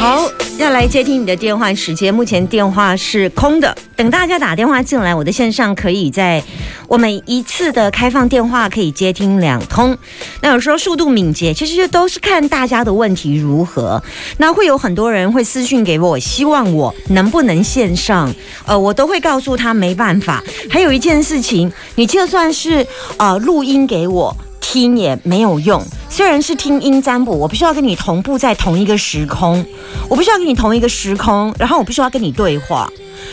[0.00, 6.42] 好，要来接听你的电话时间，目前电话是空的，等大家打电话进来，我的线上可以在
[6.88, 9.94] 我每一次的开放电话可以接听两通。
[10.40, 14.02] 那有时候速度敏捷，其实都是看大家的问题如何。
[14.38, 20.42] 那会有很多人会私讯给我，希望我能不能线上，呃，我都会告诉他没办法。
[20.70, 22.86] 还有一件事情，你就算是
[23.18, 24.34] 呃录音给我。
[24.60, 29.64] 听也没有用，虽然是听音占卜，我必须要跟你同步在同一个时空，
[30.08, 32.90] 我必须要跟你同一个时空，然后我必须要跟你对话。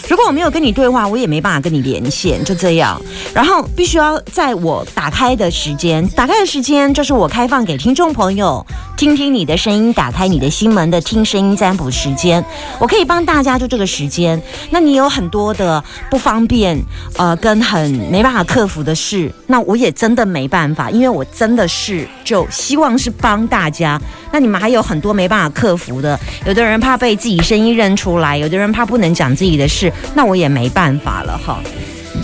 [0.08, 3.02] 如果我没有跟你对话，我也没办法跟你连线，就这样。
[3.34, 12.44] 然后必须要在我打开的时间，打开的时间就是我开放给听众朋友听听你的声音，打开你的心门的听声音占卜时间。
[12.80, 14.42] 我可以帮大家就这个时间。
[14.70, 16.80] 那你有很多的不方便，
[17.18, 24.00] 呃，跟很没办法克服的事，那我也真的没办法，因为我真的是就希望是帮大家。
[24.32, 31.62] 那你们还有很多没办法克服的，有的人怕被自己声音认出来，有的人怕不能讲自己的事，那我也没办法了哈。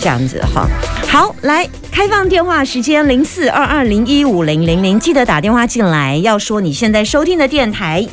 [0.00, 0.68] 这样子哈，
[1.08, 8.04] 好，来开放电话时间零四二二零一五零零零，记得打电话进来，要说你现在收听的电台。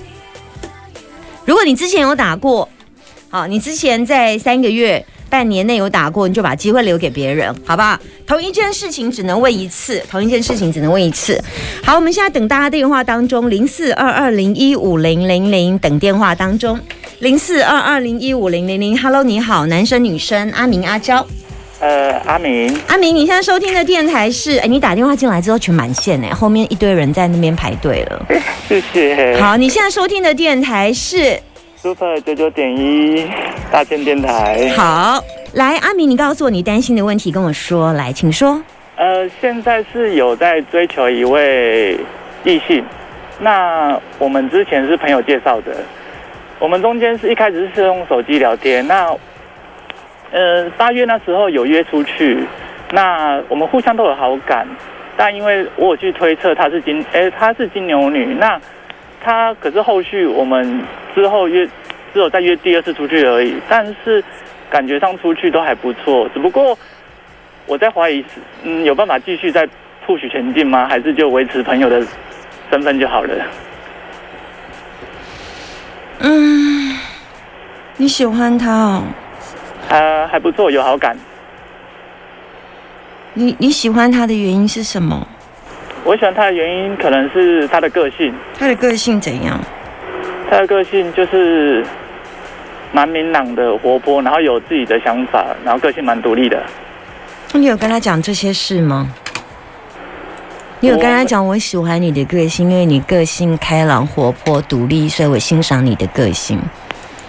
[1.44, 2.70] 如果你之前有打过，
[3.30, 5.04] 好，你之前在三个月。
[5.32, 7.98] 半年内有打过，你就把机会留给别人，好不好？
[8.28, 11.42] 同一件事情只能问一次，同一件事情只能问一次。
[11.84, 16.78] 好，我们现在等大家电话当中，零四二二零一五零零零等电话当中，
[17.20, 21.26] 零四二二零一五零零零，Hello，你好，男生女生，阿明阿娇，
[21.80, 24.58] 呃，阿明，阿明，你现在收听的电台是？
[24.58, 28.26] 哎，你打电话进来之后全满线哎，后面一堆人在那边排队了，
[28.68, 29.40] 谢谢。
[29.42, 31.40] 好，你现在收听的电台是
[31.82, 33.28] ？Super 九九点一
[33.72, 35.20] 大千电台，好，
[35.56, 38.62] 来阿明，你告诉我你担心的问题，跟我说，来，请说。
[38.98, 41.98] 呃，现在是有在追求一位
[42.44, 42.86] 异性，
[43.40, 45.76] 那我们之前是朋友介绍的，
[46.60, 49.12] 我们中间是一开始是用手机聊天，那
[50.32, 52.46] 呃八月那时候有约出去，
[52.92, 54.68] 那我们互相都有好感，
[55.18, 58.62] 但因为我有去推测她是金，哎，她是金牛女，那。
[59.24, 60.82] 他可是后续我们
[61.14, 61.66] 之后约，
[62.14, 64.24] 只有再约第二次出去而已，但是
[64.70, 66.28] 感觉上出去都还不错。
[66.34, 66.78] 只不过
[67.68, 68.26] 我在怀疑，
[68.64, 69.68] 嗯，有办法继续再
[70.06, 70.88] 促取前进吗？
[70.90, 72.06] 还是就维持朋友的
[72.70, 73.46] 身份就好了？
[76.20, 76.98] 嗯，
[77.98, 79.04] 你喜欢他哦？
[79.90, 81.18] 呃还不错，有好感。
[83.34, 85.28] 你你喜欢他的原因是什么？
[86.04, 88.34] 我喜欢他的原因可能是他的个性。
[88.58, 89.60] 他的个性怎样？
[90.50, 91.86] 他的个性就是
[92.92, 96.62] 蛮明朗的、活泼，然后有自己的想法，然后个性蛮独立的。
[97.54, 99.14] 你有跟他讲这些事吗？
[100.80, 106.60] 你有跟他讲我喜欢你的个性，因为你个性开朗、活泼、独立，所以我欣赏你的个性。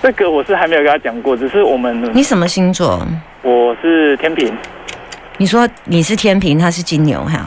[0.02, 2.10] 这个我是还没有跟他讲过，只是我们。
[2.14, 3.06] 你什么星座？
[3.42, 4.50] 我是天平。
[5.36, 7.44] 你说你是天平，他是金牛，哈。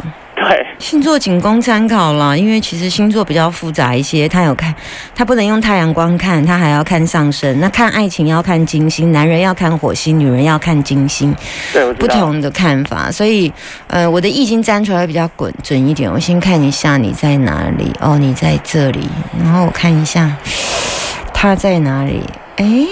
[0.48, 4.30] 对，星座仅供参考了，因为其实星座比较复杂一些。
[4.30, 4.74] 他有看，
[5.16, 7.60] 他不能用太阳光看，他还要看上升。
[7.60, 11.36] 那看爱情要看金星，男人要看火星，女人要看金星。
[11.74, 13.12] 对，不同的看法。
[13.12, 13.52] 所以，
[13.88, 16.12] 呃，我的易经占出来比较准准一点。
[16.12, 17.92] 我先看一下你在哪里。
[18.00, 19.10] 哦，你在这里。
[19.44, 20.32] 然后我看一下
[21.34, 22.22] 他在哪里。
[22.58, 22.86] 哎，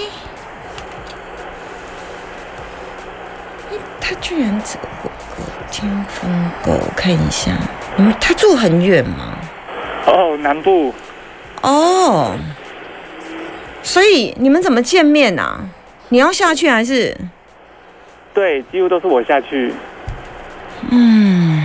[4.00, 4.76] 他居然走。
[5.76, 6.30] 天风
[6.62, 7.50] 狗，我看一下，
[7.96, 9.36] 你们他住很远吗？
[10.06, 10.94] 哦，南部。
[11.62, 12.36] 哦，
[13.82, 15.58] 所以你们怎么见面啊？
[16.10, 17.12] 你要下去还是？
[18.32, 19.74] 对，几乎都是我下去。
[20.92, 21.60] 嗯，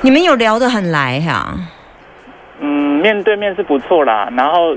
[0.00, 1.58] 你们有聊得很来哈？
[2.60, 4.28] 嗯，面对面是不错啦。
[4.36, 4.76] 然后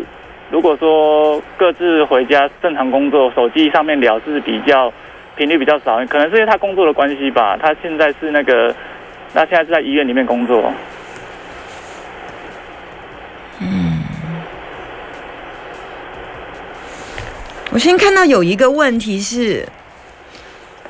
[0.49, 4.91] 如果说各自回家正常工作，手机上面聊是比较。
[5.35, 7.57] 频率比较少，可能是因为他工作的关系吧。
[7.57, 8.75] 他现在是那个，
[9.33, 10.73] 那现在是在医院里面工作。
[13.59, 14.03] 嗯，
[17.71, 19.67] 我先看到有一个问题是，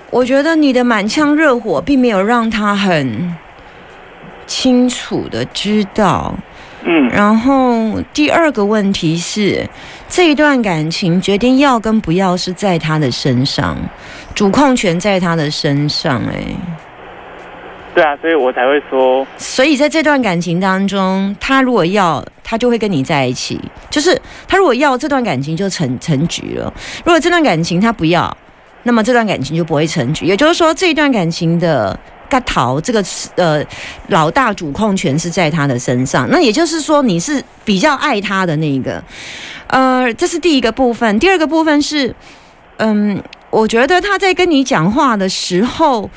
[0.09, 3.35] 我觉得你的满腔热火并没有让他很
[4.51, 6.35] 清楚的知道。
[6.83, 9.65] 嗯，然后第二个问题是，
[10.09, 13.77] 这一段感情决定要跟不要是在他的身上，
[14.35, 16.21] 主控权在他的身上。
[16.23, 16.43] 哎，
[17.95, 23.61] 对啊，所以我才会说，所以在这段感情当中，他如果要，他就会跟你在一起。
[23.89, 26.73] 就是他如果要这段感情就成成局了，
[27.05, 28.35] 如果这段感情他不要，
[28.83, 30.25] 那么这段感情就不会成局。
[30.25, 31.97] 也就是说，这一段感情的
[32.31, 33.03] 嘎桃这个
[33.35, 33.61] 呃
[34.07, 36.25] 老大主控权是在他的身上。
[36.31, 39.03] 那也就是说，你是比较爱他的那一个。
[39.67, 41.19] 呃，这是第一个部分。
[41.19, 42.15] 第二个部分是，
[42.77, 46.09] 嗯，我觉得他在跟你讲话的时候。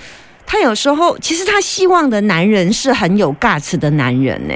[0.47, 4.55] 他有时候其实他希望的男人是很有 guts 的男人呢，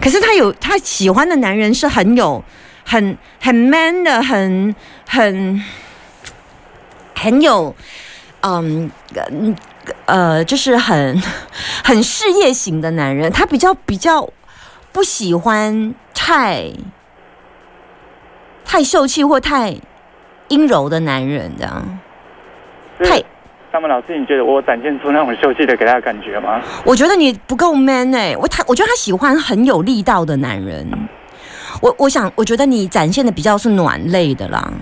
[0.00, 2.42] 可是他有他喜欢的男人是很有
[2.82, 4.74] 很很 man 的，很
[5.06, 5.62] 很
[7.14, 7.76] 很有
[8.40, 8.90] 嗯
[10.08, 11.22] 呃就是很
[11.84, 13.30] 很事业型的男人。
[13.30, 14.28] 他比较比较
[14.90, 16.72] 不喜欢太
[18.64, 19.76] 太秀气或太
[20.48, 21.98] 阴柔的男人，这样
[23.04, 23.22] 太。
[23.70, 26.60] 那么老师，你觉得我展现出那种秀气的给他的感觉吗？
[26.84, 30.88] 我觉得你不够 man 哎，我他我觉得他喜欢很有力道的男人。
[31.82, 34.72] 我我想，我觉得你展现的比较是暖类的啦。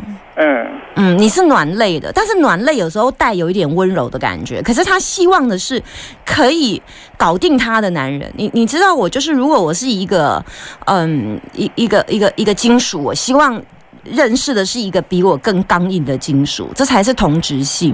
[0.96, 4.60] 嗯，你是暖类的，但是暖类有时候带有一点温柔的感觉。
[4.60, 5.82] 可是他希望的是
[6.24, 6.82] 可以
[7.16, 8.30] 搞定他的男人。
[8.36, 10.44] 你你知道，我就是如果我是一个
[10.86, 13.62] 嗯一一个一个一个金属，我希望。
[14.08, 17.92] 认识的是一个比我更刚硬的金属，这才是同质性。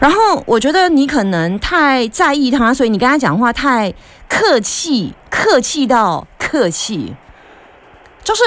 [0.00, 3.94] 然后我觉得你可能太在意他，所以你跟他讲话太
[4.28, 7.14] 客气，客气到客气，
[8.24, 8.42] 就是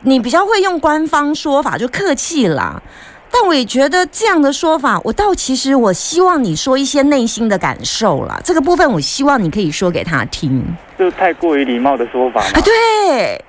[0.00, 2.82] 你比较会用官方说法就客气啦。
[3.30, 8.40] 但我也觉得这样的说法，我倒其实我希望你说一些内心的感受啦。
[8.42, 10.64] 这个部分我希望你可以说给他听，
[10.98, 13.44] 就太过于礼貌的说法啊，对。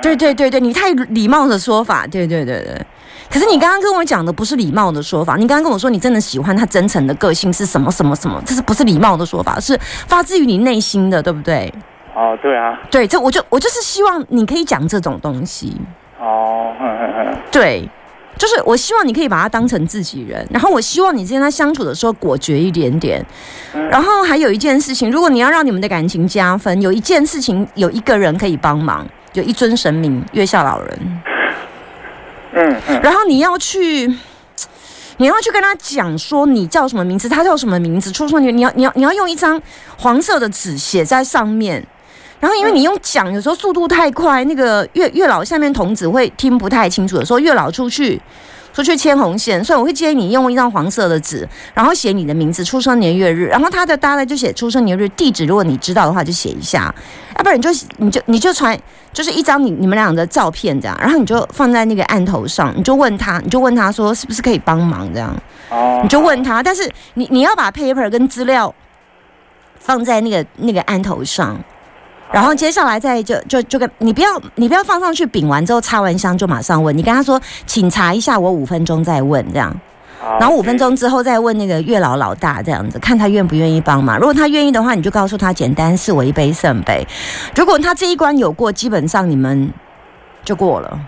[0.00, 2.80] 对对对对，你太礼貌的说法，对对对对。
[3.28, 9.58] 可是你刚刚跟我讲的不是礼貌的说法，你刚刚跟我说你真的喜欢他真诚的个性是什么什么什么，这是不是礼貌的说法？
[9.58, 11.72] 是发自于你内心的，对不对？
[12.14, 12.78] 哦，对啊。
[12.90, 15.76] 对，这我就我就是希望你可以讲这种东西。
[16.20, 16.72] 哦，
[17.50, 17.88] 对，
[18.38, 23.24] 就是我希望你可以把他当成自己人，然后我希望你跟他相处的时候果决一点点。
[23.90, 29.06] 然后还有一件事情，如果你要让你们的感情加分，有一件事情有一个人可以帮忙。
[29.32, 31.22] 有一尊神明，月下老人。
[32.54, 33.00] 嗯嗯。
[33.02, 34.06] 然后你要去，
[35.18, 39.60] 你要去跟他讲说你叫什么名字，他叫什么名字，出生年，你要你要你要用一张
[39.98, 41.86] 黄色的纸写在上面。
[42.40, 48.20] 然后因为你用讲，有时候速度太快，那个月月老下面童子会听不太清楚的时候，月老出去。
[48.74, 56.94] 出去牵红线，所以我会建议你用一张黄色的纸，然后写你的名字、出生年月日，然后他的大概就写出生年月日、地址，如果你知道的话就写一下，
[57.38, 58.78] 要不然你就你就你就传
[59.14, 65.34] 就是一张你你们俩的照片这样，然后你就放在那个案头上，你就问他，你就问他说是不是可以帮忙这样，
[65.70, 68.74] 哦，你就问他，但是你你要把 paper 跟资料
[69.78, 71.58] 放在那个那个案头上。
[72.36, 79.74] 然后接下来再就就就跟你不要你不要放上去饼完之后插完香就马上问你跟他说请查一下我五分钟再问这样，
[80.38, 87.06] 然后五分钟之后再问那个月老老大这样子看他愿不愿意帮忙，如果他愿意的话你就告诉他简单是我一杯圣杯，
[87.56, 89.72] 如果他这一关有过基本上你们
[90.44, 91.00] 就过了。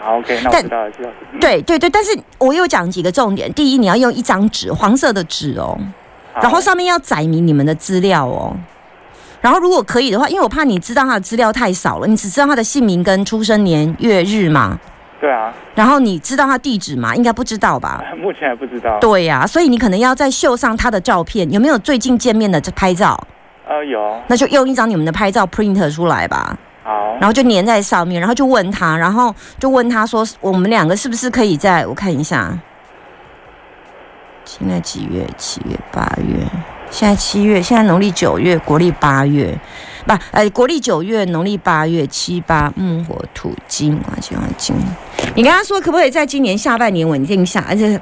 [0.00, 1.10] 好 OK，那我知道了，知道。
[1.40, 5.78] 对对对，但是我有讲几个重点，第一你要用一张纸黄色的纸哦，
[6.34, 8.56] 然后上面要载明你们的资料哦。
[9.42, 14.78] 然后，如果可以的话，因为我怕你知道他的资料太少了，你只知道他的姓名跟出生年月日嘛。
[15.20, 15.52] 对啊。
[15.74, 17.14] 然后你知道他地址吗？
[17.16, 18.02] 应该不知道吧？
[18.16, 18.98] 目前还不知道。
[19.00, 23.20] 对呀，所以你可能要再秀上他的照片，有没有最近见面的拍照？
[23.68, 24.20] 呃，有。
[24.28, 26.56] 那就用一张你们的拍照 print 出来吧。
[26.84, 27.16] 好。
[27.20, 31.84] 然后就粘在上面，然后就问他，然后就问他说：“我们两个是不是可以在？
[31.86, 32.56] 我看一下，
[34.44, 35.26] 现在几月？
[35.36, 36.46] 七月、八月。”
[36.92, 39.58] 现在七月，现在农历九月，国历八月，
[40.06, 44.76] 不，呃，国历九月，农历八月，七八木火土金啊，金啊金。
[45.34, 47.98] 你跟他说，可不可以在今年下半年稳定下，而且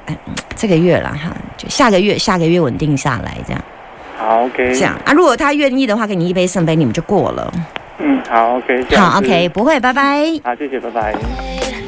[0.57, 3.61] 这个月了哈，就下个月，下个月稳定下来这样。
[4.17, 4.73] 好，OK。
[4.75, 7.51] 这样啊，如果他愿意的话，给你一杯圣杯，你们就过了。
[7.99, 8.83] 嗯，好，OK。
[8.97, 10.27] 好，OK，不会，拜拜。
[10.43, 11.80] 好，谢谢，拜拜。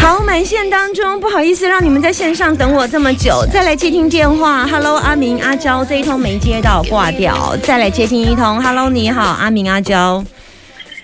[0.00, 4.66] 好，满线当中，不好意思让你们在线上等我这么久，再来接听电话。
[4.66, 8.62] Hello，阿明、阿娇，这一通没接到，挂掉，再来接听一通。
[8.62, 10.24] Hello，你好，阿明、阿娇。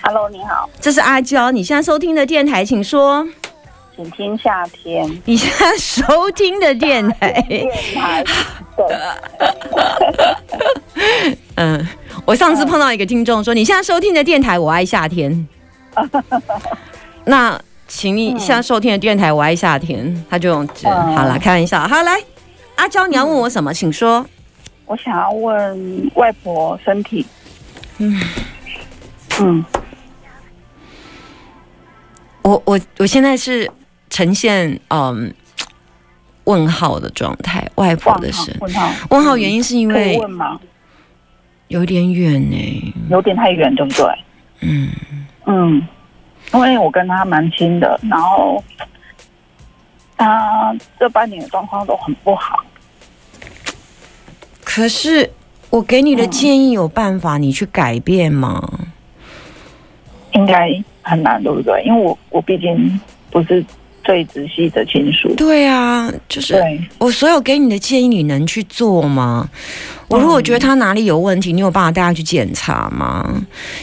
[0.03, 3.27] Hello，你好，这是阿娇，你现在收听的电台，请说。
[3.95, 5.21] 请听夏天。
[5.27, 7.33] 你现在收听的电台。
[7.49, 8.25] 电台。
[11.57, 11.89] 嗯，
[12.25, 15.47] 我上次碰到一个听众说，你现在收听的电台，我爱夏天。
[17.25, 21.87] 那，请你现在收听的电台，我爱夏天，他就用好了，开玩笑。
[21.87, 22.19] 好来，
[22.77, 23.73] 阿娇，你要问我什么？
[23.73, 24.27] 请说。
[24.87, 27.25] 我想要问外婆身体。
[27.99, 28.21] 嗯
[29.41, 29.65] 嗯，
[32.43, 33.71] 我我我现在是
[34.11, 35.33] 呈现嗯
[36.45, 38.55] 问号的状态，外婆的身。
[38.61, 38.91] 问号。
[39.11, 40.21] 问号原因是因为？
[41.69, 44.07] 有点远呢，有点太远，对不对？
[44.61, 44.91] 嗯
[45.47, 45.89] 嗯，
[46.55, 48.63] 因为我跟他蛮亲的，然后
[50.17, 52.63] 他这半年的状况都很不好。
[54.65, 55.31] 可是
[55.71, 58.81] 我给你的建议有办法你去改变吗？
[60.33, 60.69] 应该
[61.03, 61.83] 很难，对不对？
[61.85, 63.65] 因为我我毕竟不是
[64.05, 65.35] 最仔细的亲属。
[65.35, 66.55] 对啊，就是
[66.99, 69.49] 我所有给你的建议，你能去做吗？
[70.09, 73.29] 我如果觉得他哪里有问题，你有办法带他去检查吗？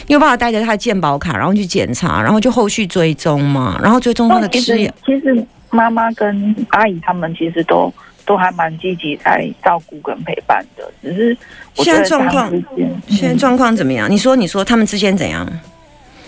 [0.06, 3.78] 你有办法带着他的健保卡，然后去检查，然后就后续追踪吗？
[3.82, 4.92] 然后追踪他的吃业。
[5.04, 7.92] 其实妈妈跟阿姨他们其实都。
[8.26, 11.36] 都还蛮积极在照顾跟陪伴的，只是
[11.74, 12.48] 现在状况，
[13.08, 14.08] 现在状况怎么样？
[14.08, 15.44] 你说，你说他们之间怎样？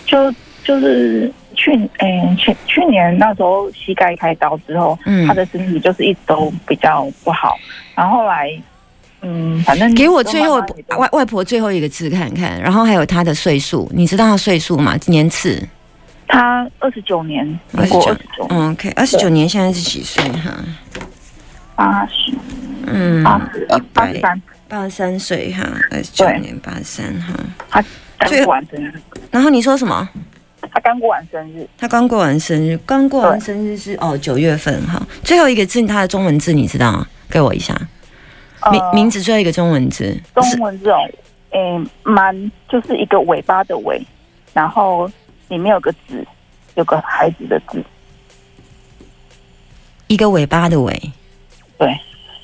[0.05, 0.17] 就
[0.65, 7.55] 就是去，嗯，去去年那时候膝盖开刀之后，嗯，他的身体就是一直都比较不好。
[7.95, 8.49] 然后来，
[9.21, 10.59] 嗯，反正给我最后
[10.97, 14.97] 外外婆最后一个字看看，然后还有他的岁数，你知道他岁数吗？
[15.07, 15.61] 年次？
[16.27, 18.17] 他二十九年，二十九，
[18.49, 20.23] 嗯，OK，二十九年，现在是几岁？
[20.29, 20.51] 哈。
[21.75, 22.33] 八十，
[22.87, 27.33] 嗯，八十八十三，八十三岁哈，二十九年八十三哈。
[27.69, 27.83] 他
[28.17, 28.93] 刚过完生日，
[29.31, 30.09] 然后你说什么？
[30.71, 35.01] 他刚过完生日，他刚过完生日，刚过完生日是哦九月份哈。
[35.23, 37.07] 最后一个字，他的中文字你知道吗？
[37.29, 37.75] 给我一下，
[38.71, 40.97] 名名字最后一个中文字，中文字哦，
[41.51, 44.01] 诶，蛮就是一个尾巴的尾，
[44.53, 45.09] 然后
[45.47, 46.25] 里面有个子，
[46.75, 47.83] 有个孩子的字，
[50.07, 51.11] 一个尾巴的尾。
[51.77, 51.99] 对，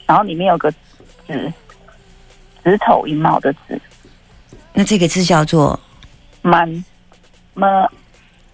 [0.06, 0.70] 然后里面有个
[1.28, 1.54] “子”，
[2.64, 3.80] 子丑寅卯的“子”，
[4.74, 5.80] 那这个字叫做
[6.42, 6.84] “蛮”，
[7.54, 7.90] 么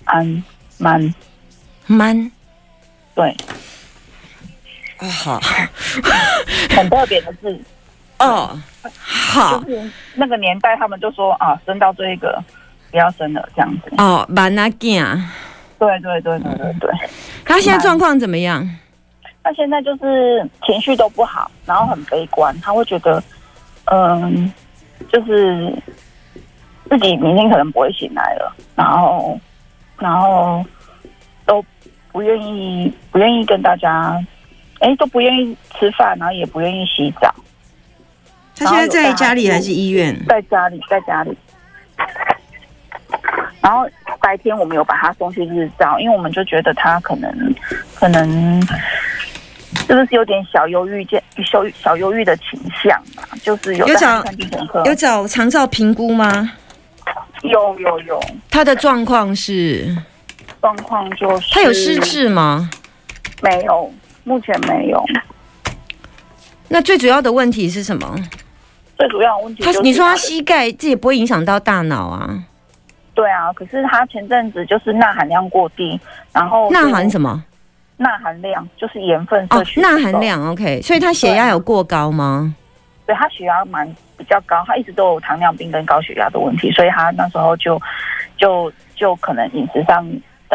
[0.05, 0.43] 安
[0.77, 1.13] 蛮
[1.87, 2.31] 蛮，
[3.13, 3.29] 对，
[4.97, 5.39] 啊好，
[6.75, 7.59] 很特别的字。
[8.17, 8.57] 哦，
[8.97, 12.41] 好，就是那个年代他们就说啊，生到这一个
[12.89, 13.91] 不要生了这样子。
[13.97, 15.05] 哦，蛮啊健，
[15.77, 16.89] 对对对对对对，
[17.43, 18.67] 他现在状况怎么样？
[19.43, 23.21] 他现在就是情绪都不好，然后很悲观，他会觉得，
[23.91, 24.51] 嗯，
[25.11, 25.71] 就是
[26.89, 29.37] 自己明天可能不会醒来了，然后，
[29.97, 30.65] 然后
[31.45, 31.63] 都
[32.11, 34.17] 不愿意，不愿意跟大家，
[34.79, 37.33] 哎，都不愿意吃饭，然后也不愿意洗澡。
[38.55, 40.15] 他现在在家里还是医院？
[40.27, 41.37] 在家里，在家里。
[43.61, 43.87] 然后
[44.21, 47.55] 白天我们有把他送去日照，因为我们就觉得他可能，
[47.95, 48.61] 可能。
[49.87, 53.37] 是不是有点小忧郁、见小小忧郁的倾向啊？
[53.43, 54.23] 就是有找
[54.85, 56.51] 有找长照评估吗？
[57.47, 58.21] 有有有。
[58.49, 59.95] 他的状况是？
[60.61, 62.69] 状况就是他有失智吗？
[63.41, 65.03] 没有，目前没有。
[66.67, 68.15] 那最主要的问题是什么？
[68.97, 72.43] 最主要的问题，他你说他膝盖，这也不会影响到大脑啊？
[73.13, 75.99] 对啊，可是他前阵子就是钠含量过低，
[76.33, 77.43] 然后钠含什么？
[77.97, 79.79] 钠含量就是盐分摄取。
[79.79, 82.55] 钠含量 OK，所以他血压有过高吗？
[83.05, 83.87] 对他血压蛮
[84.17, 87.81] 比较高，他一直都有糖尿病跟高血压的问题，所以他那时候就
[88.37, 90.05] 就就可能饮食上，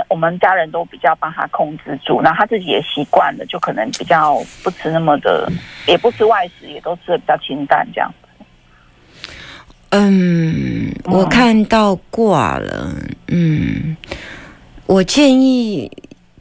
[0.08, 5.50] 我们家人都比较帮他控制住，然后他自己也习惯了，就可能比较不吃那么的，
[5.86, 8.44] 也不吃外食，也都吃的比较清淡这样子。
[9.90, 12.94] 嗯，我看到挂了。
[13.28, 13.96] 嗯，
[14.86, 15.90] 我建议。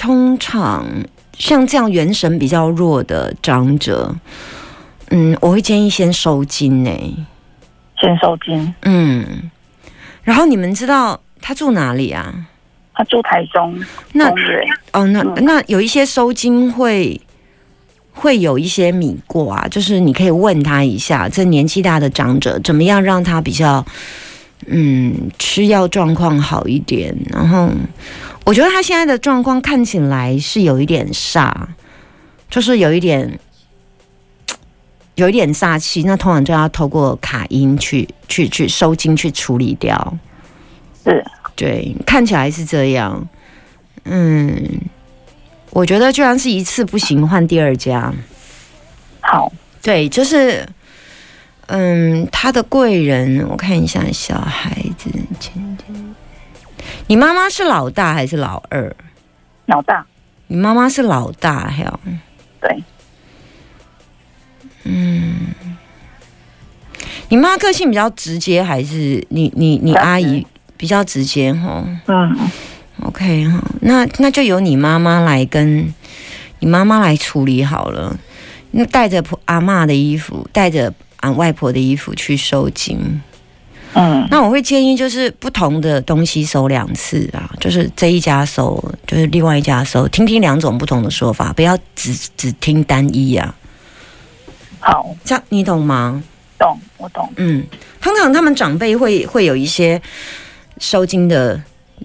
[0.02, 0.86] 通常
[1.34, 4.16] 像这样元神比较弱的长者，
[5.10, 6.90] 嗯，我会建议先收金呢，
[8.00, 8.74] 先收金。
[8.84, 9.50] 嗯，
[10.24, 12.34] 然后你们知道他住哪里啊？
[12.94, 13.80] 他住台中。
[14.14, 14.30] 那
[14.94, 17.20] 哦，那那有一些收金会
[18.12, 23.86] 会有一些米过啊，就是你可以问他一下，这年纪大的长者怎么样让他比较
[24.68, 27.70] 嗯吃药状况好一点，然后。
[28.46, 31.54] 我觉得他现在的状况看起来是有一点煞，
[32.50, 33.40] 就是有一点
[35.20, 36.04] 有一点煞气。
[36.04, 40.18] 那通常就要透过卡音去去去收金去处理掉。
[41.04, 41.24] 是，
[41.56, 43.28] 对，看起来是这样。
[44.06, 44.80] 嗯，
[45.72, 48.12] 我觉得居然是一次不行，换第二家。
[49.20, 50.66] 好，对，就是
[51.68, 55.10] 嗯，他的贵人，我看一下小孩子。
[57.08, 58.96] 你妈妈是老大还是老二？
[59.66, 60.06] 老大。
[60.48, 62.00] 你妈妈是老大，还有
[62.62, 62.84] 对。
[67.30, 72.38] 你妈个性比较直接，还是你你你阿姨比较直接哈嗯
[73.04, 75.94] ，？OK 哈，那那就由你妈妈来跟
[76.60, 78.18] 你妈妈来处理好了。
[78.72, 83.22] 那带着婆阿妈的衣服，带着俺外婆的衣服去收金。
[83.94, 93.56] 嗯，那我会建议就是不同的东西收两次啊，就是这一家收，就是另外一家收，听听两种不同的说法，不要只只听单一啊。
[94.80, 96.24] 好，这样你懂吗？
[96.58, 97.30] 懂，我懂。
[97.38, 97.64] 嗯，
[98.02, 100.02] 通常他们长辈会会有一些
[100.80, 101.62] 收金的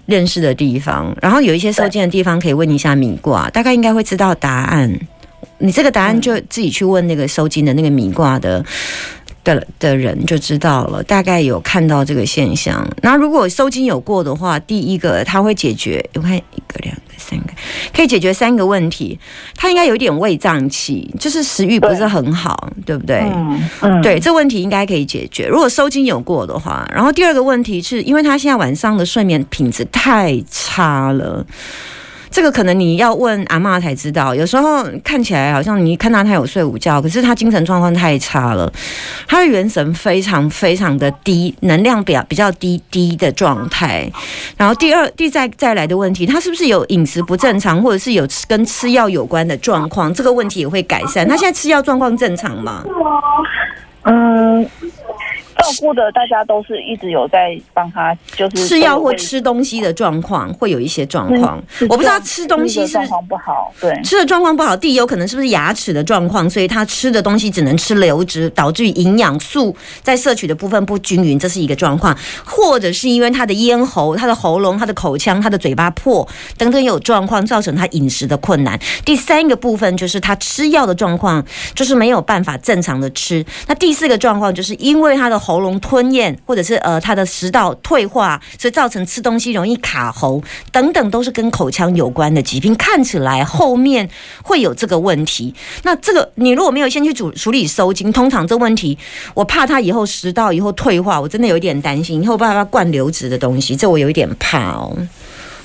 [0.06, 4.92] 认识的地方，然后有一些收金的地方可以问一下米卦，大概应该会知道答案。
[5.58, 8.64] 你这个答案就自己去问那个收金的那个米卦的。
[9.44, 12.84] 的的人就知道了，大概有看到这个现象。
[13.02, 17.52] 那如果收金有过的话，第一个他会解决，我看一个、两个、三个，
[17.94, 19.18] 可以解决三个问题。
[19.54, 23.20] 他应该有一点胃胀气，就是食欲不是很好，对不对？
[23.20, 25.46] 嗯嗯，对，这问题应该可以解决。
[25.46, 31.46] 如果收金有过的话，然后第二个问题是因为他现在晚上的睡眠品质太差了。
[32.34, 38.72] 这个可能你要问阿嬷才知道，有时候看起来好像你看到他有睡午觉，可是他精神状况太差了，
[39.28, 44.10] 他的元神非常非常的低，能量比较比较低低的状态。
[44.56, 50.12] 然后第二第再再来的问题，他是不是有饮食不正常，或者是有跟吃药有关的状况？
[50.12, 51.28] 这个问题也会改善。
[51.28, 52.82] 他现在吃药状况正常吗？
[54.02, 54.68] 嗯，
[55.56, 76.26] 照顾的大家都是一直有在帮他，就是吃药或吃东西的状况会有一些状况，我不知道吃东西是状况不好，对，吃的状况不好，第一有可能是不是牙齿的状况，所以他吃的东西只能吃流质，导致于营养素在摄取的部分不均匀，这是一个状况；或者是因为他的咽喉、他的喉咙、他的口腔、他的嘴巴破
[76.58, 78.78] 等等有状况，造成他饮食的困难。
[79.04, 83.44] 第三个部分就是他吃药的状况，就是没有办法正常的吃。
[83.66, 92.74] 那第四个状况就是因为他的喉咙吞咽，或者是呃他的食道退化，所以造成吃东西容易卡喉等等，都是跟口腔有关的疾病。
[92.76, 94.08] 看起来后面
[94.42, 95.54] 会有这个问题。
[95.82, 98.96] 那这个你如果没有先去处处理收精，通常这问题，
[99.34, 104.96] 我怕他以后食道以后退化，我真的有一点担心，以后爸爸灌流质的东西，这我有一点怕哦。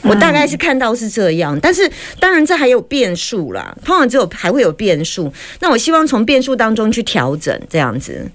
[0.02, 1.90] 我大概是看到是这样，但是
[2.22, 5.32] 当然这还有变数啦，通常只有还会有变数。
[5.60, 8.30] 那我希望从变数当中去调整这样子。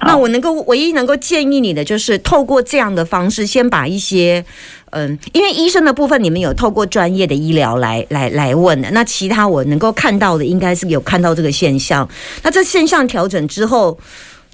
[0.00, 4.44] 那我能够唯一能够建议你的，就是透过这样的方式，先把一些，
[4.90, 12.08] 嗯，因为医生的部分你们有透过专业的医疗来来来问的，那其他我能够看到的，应该是有看到这个现象。
[12.42, 13.98] 那这现象调整之后。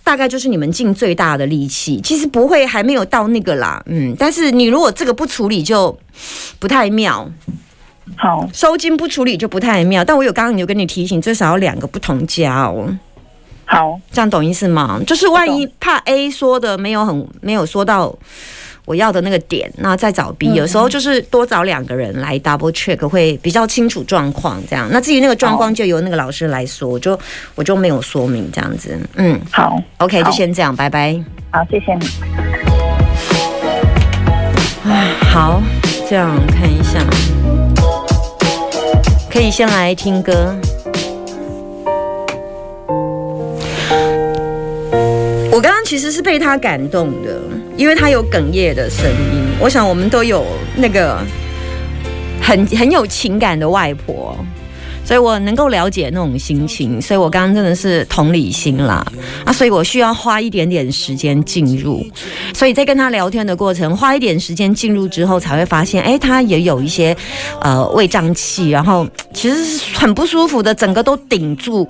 [0.04, 5.98] 大概就是你们尽最大的力气，其实不会还没有到那个啦，嗯，但是你如果这个不处理就
[6.58, 7.26] 不太妙，
[8.14, 10.04] 好，收金不处理就不太妙。
[10.04, 12.86] 但我有刚刚有跟你提醒，最少要两个不同家哦。
[13.64, 15.00] 好，这样懂意思吗？
[15.06, 18.14] 就是万一怕 A 说的没有很没有说到
[18.84, 24.62] 我要的那个点，那再找 B，、有时候就是多找两个人来 double check 会比较清楚状况。
[24.68, 27.18] 这样，那至于那个状况就由那个老师来说，我就
[27.54, 28.98] 我就没有说明这样子。
[29.16, 31.18] 嗯好，，OK，好就先这样，拜拜。
[31.50, 32.06] 好，谢谢你。
[35.32, 35.62] 好，
[36.08, 37.00] 这样看一下，
[39.32, 40.54] 可以先来听歌。
[45.84, 47.38] 其实是被他感动的，
[47.76, 49.44] 因为他有哽咽的声音。
[49.60, 50.44] 我想我们都有
[50.74, 51.18] 那个
[52.40, 54.36] 很很有情感的外婆，
[55.04, 57.00] 所以我能够了解那种心情。
[57.00, 59.04] 所以我刚刚真的是同理心啦
[59.44, 62.04] 啊，所以我需要花一点点时间进入。
[62.54, 67.16] 所以在跟他聊天的过程，花一点时间进入之后，才会发现，哎，他也有一些
[67.60, 71.88] 呃胃胀气，然后其实是很不舒服的，整个都顶住。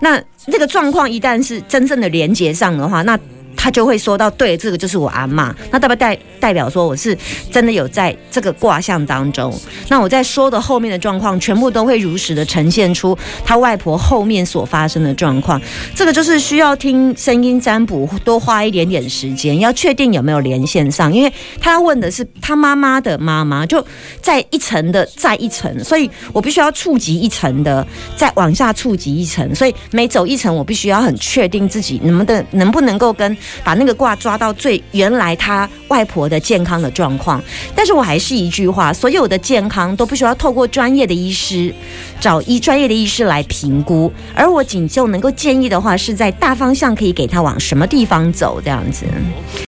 [0.00, 3.18] 那这个状况一旦是真正的连接上的话，那
[3.64, 5.50] 他就会说到，对，这个就是我阿嬷。
[5.70, 7.16] 那代不代代表说我是
[7.50, 9.58] 真的有在这个卦象当中？
[9.88, 15.58] 那我在说的后面的状况，全部都会如实的呈现出他外婆后面所发生的状况。
[15.94, 23.82] 这个就是需要听声音占卜，多花一点点时间，要确定有没有连线上，因为他要问的是他妈妈的妈妈，就
[24.20, 37.42] 在一层的再一层，所以我必须要触及一层的，再往下触及一层，所以每走一层，我必须要很确定自己能不能能不能够跟把那个卦抓到最原来他外婆的健康的状况。
[37.74, 41.72] 但是我还是一句话，所有的健康都必须要透过专业的医师
[42.18, 49.04] 找医专业的医师来评估，而我仅就能够建议的话，是在大方向可以给他往什么地方走这样子。